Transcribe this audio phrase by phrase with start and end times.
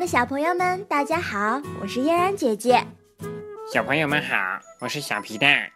[0.00, 2.82] 的小朋友们，大家好，我是嫣然姐姐。
[3.70, 4.34] 小朋友们好，
[4.80, 5.70] 我是小皮蛋。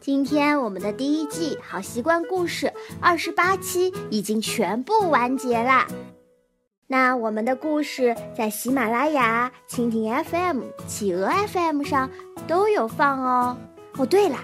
[0.00, 2.66] 今天我们的第一季《好习惯故事》
[2.98, 5.86] 二十八期已经全部完结啦。
[6.86, 12.10] 那我们的故事在喜马拉雅、蜻蜓 FM、企鹅 FM 上
[12.48, 13.58] 都有放哦。
[13.98, 14.38] 哦，对了，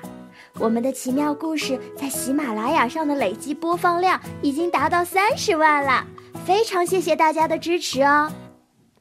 [0.59, 6.07] 我们的奇妙故事在喜马拉雅上的累计播放量已经达到三十万了，
[6.45, 8.31] 非常谢谢大家的支持哦。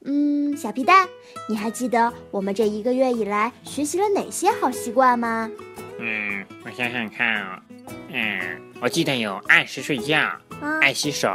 [0.04, 1.08] 嗯，小皮蛋，
[1.48, 5.50] 你还记得我们这一个月以来学习了哪些好习惯吗？
[5.98, 7.58] 嗯，我想想看哦。
[8.10, 10.18] 嗯，我记得有按时睡觉，
[10.60, 11.28] 啊，爱洗手，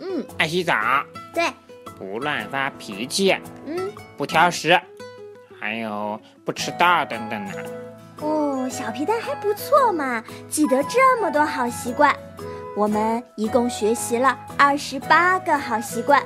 [0.00, 0.74] 嗯，爱洗澡，
[1.34, 1.50] 对，
[1.98, 4.80] 不乱发脾气，嗯，不挑食，
[5.58, 7.52] 还有不迟到等等呢。
[8.20, 12.14] 哦，小皮蛋还不错嘛，记得这么多好习惯。
[12.76, 16.22] 我们一共学习了二十八个好习惯，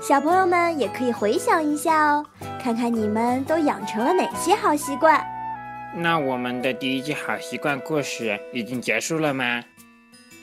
[0.00, 2.24] 小朋友们也可以回想一下哦，
[2.62, 5.22] 看看你们都养成了哪些好习惯。
[5.94, 9.62] 那我们的第一季好习惯故事已经结束了吗？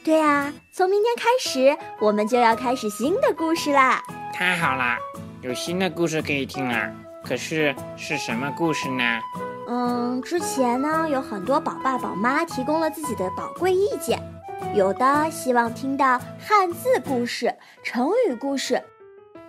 [0.04, 4.00] 对呀，从明天开始，我们就要开始新的故事啦。
[4.32, 4.96] 太好啦，
[5.42, 6.92] 有新的故事可以听啦。
[7.24, 9.20] 可是是什么故事呢？
[9.68, 14.22] 嗯，之前呢，有很多宝爸宝妈提供了自己的宝贵意见，
[14.76, 18.82] 有的希望听到汉字故事、成语故事，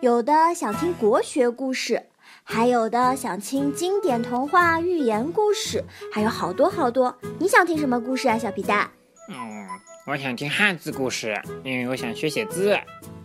[0.00, 2.00] 有的想听国学故事，
[2.44, 5.82] 还有的想听经典童话、寓言故事，
[6.12, 7.18] 还有好多好多。
[7.40, 8.88] 你想听什么故事啊，小皮蛋？
[9.28, 9.66] 嗯，
[10.06, 12.78] 我想听汉字故事，因为我想学写字。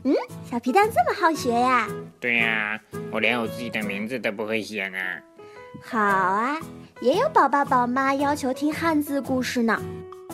[0.03, 0.15] 嗯，
[0.49, 1.87] 小皮蛋这么好学呀？
[2.19, 4.97] 对呀，我连我自己的名字都不会写呢。
[5.83, 6.57] 好啊，
[7.01, 9.79] 也有宝爸宝妈要求听汉字故事呢。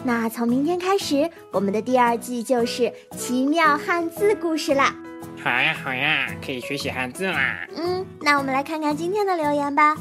[0.05, 4.95] 那从明天开始，我们的第二季就是奇妙汉字故事啦。
[5.41, 7.65] 好呀，好呀，可以学写汉字啦。
[7.75, 9.95] 嗯，那我们来看看今天的留言吧。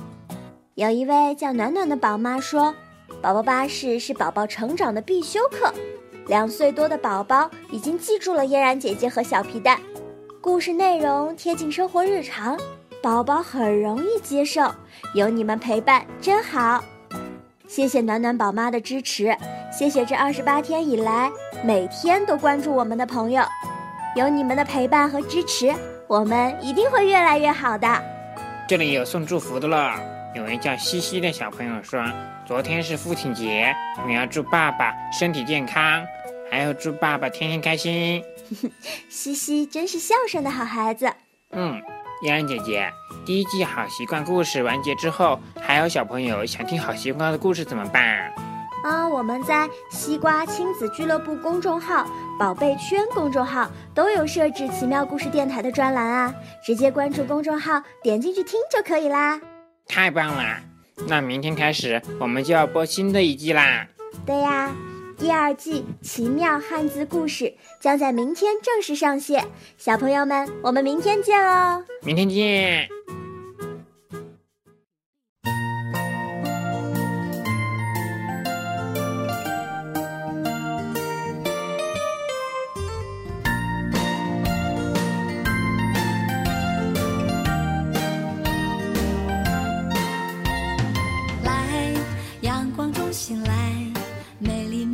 [0.74, 2.74] 有一位叫暖暖的宝妈说
[3.22, 5.72] ：“宝宝巴士是宝宝成长的必修课，
[6.26, 9.78] 两岁多的宝宝已经记住了嫣然姐姐和小皮蛋，
[10.40, 12.58] 故事内容贴近生活日常，
[13.00, 14.70] 宝宝很容易接受。
[15.14, 16.82] 有你们陪伴真好，
[17.66, 19.36] 谢谢暖暖宝妈的支持，
[19.72, 21.30] 谢谢这二十八天以来
[21.64, 23.42] 每天都关注我们的朋友。”
[24.16, 25.72] 有你们的陪伴和支持，
[26.06, 27.86] 我们一定会越来越好的。
[28.66, 29.94] 这里有送祝福的了，
[30.34, 32.02] 有位叫西西的小朋友说
[32.44, 33.74] ：“昨天是父亲节，
[34.04, 36.04] 我要祝爸爸身体健康，
[36.50, 38.22] 还要祝爸爸天天开心。
[39.08, 41.10] ”西西真是孝顺的好孩子。
[41.50, 41.80] 嗯，
[42.22, 42.90] 嫣然姐姐，
[43.24, 48.27] 第一季好习惯故事完结之后，还有小朋友想听好习惯的故事怎么办？
[48.88, 52.06] 啊，我们在西瓜亲子俱乐部公众号、
[52.38, 56.34] 宝贝圈公众号都有设置奇妙故事电台的专栏啊，
[56.64, 59.38] 直接关注公众号，点进去听就可以啦。
[59.86, 60.62] 太棒啦！
[61.06, 63.86] 那明天开始我们就要播新的一季啦。
[64.24, 64.74] 对呀，
[65.18, 71.82] 第二季奇妙汉字故事将在明天正式上线，小朋友们，我们明天见喽！
[72.02, 72.88] 明天见。
[94.40, 94.84] 美丽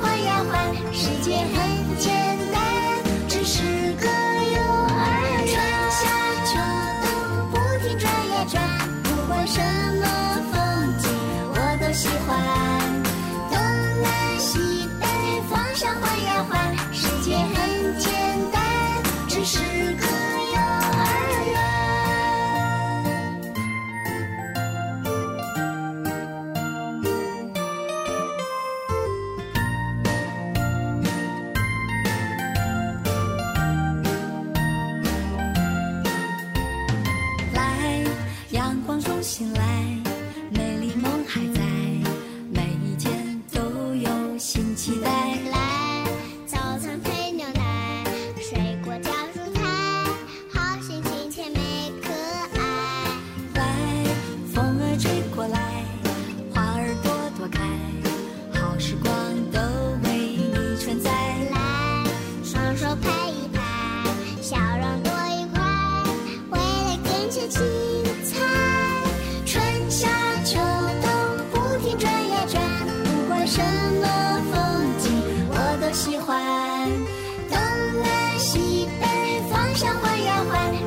[0.00, 2.27] 换呀换，世界很简单，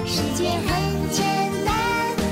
[0.05, 1.25] 世界很简
[1.65, 1.75] 单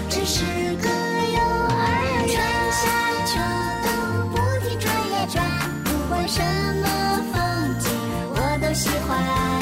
[0.09, 0.43] 只是
[0.75, 1.39] 个幼
[1.69, 2.37] 儿园春
[2.71, 2.81] 夏
[3.25, 3.31] 秋
[3.83, 3.87] 冬
[4.31, 4.35] 不
[4.67, 5.35] 停转呀转
[5.83, 6.41] 不管什
[6.81, 6.87] 么
[7.31, 7.91] 风景
[8.33, 9.58] 我都喜欢。